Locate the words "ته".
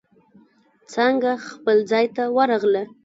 2.15-2.23